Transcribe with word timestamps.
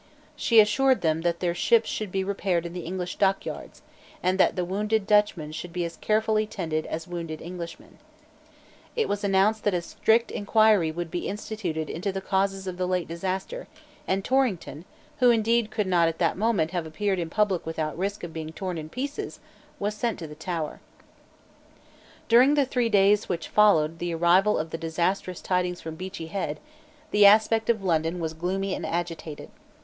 She 0.35 0.59
assured 0.59 1.01
them 1.01 1.21
that 1.21 1.41
their 1.41 1.53
ships 1.53 1.87
should 1.87 2.11
be 2.11 2.23
repaired 2.23 2.65
in 2.65 2.73
the 2.73 2.79
English 2.87 3.17
dockyards, 3.17 3.83
and 4.23 4.39
that 4.39 4.55
the 4.55 4.65
wounded 4.65 5.05
Dutchmen 5.05 5.51
should 5.51 5.71
be 5.71 5.85
as 5.85 5.95
carefully 5.97 6.47
tended 6.47 6.87
as 6.87 7.07
wounded 7.07 7.39
Englishmen. 7.39 7.99
It 8.95 9.07
was 9.07 9.23
announced 9.23 9.63
that 9.63 9.75
a 9.75 9.81
strict 9.83 10.31
inquiry 10.31 10.89
would 10.91 11.11
be 11.11 11.27
instituted 11.27 11.87
into 11.87 12.11
the 12.11 12.19
causes 12.19 12.65
of 12.65 12.77
the 12.77 12.87
late 12.87 13.07
disaster; 13.07 13.67
and 14.07 14.25
Torrington, 14.25 14.85
who 15.19 15.29
indeed 15.29 15.69
could 15.69 15.85
not 15.85 16.07
at 16.07 16.17
that 16.17 16.35
moment 16.35 16.71
have 16.71 16.87
appeared 16.87 17.19
in 17.19 17.29
public 17.29 17.63
without 17.63 17.95
risk 17.95 18.23
of 18.23 18.33
being 18.33 18.51
torn 18.51 18.79
in 18.79 18.89
pieces, 18.89 19.39
was 19.77 19.93
sent 19.93 20.17
to 20.17 20.25
the 20.25 20.33
Tower, 20.33 20.79
During 22.27 22.55
the 22.55 22.65
three 22.65 22.89
days 22.89 23.29
which 23.29 23.49
followed 23.49 23.99
the 23.99 24.15
arrival 24.15 24.57
of 24.57 24.71
the 24.71 24.79
disastrous 24.79 25.41
tidings 25.41 25.79
from 25.79 25.93
Beachy 25.93 26.25
Head 26.25 26.59
the 27.11 27.27
aspect 27.27 27.69
of 27.69 27.83
London 27.83 28.19
was 28.19 28.33
gloomy 28.33 28.73
and 28.73 28.83
agitated. 28.83 29.51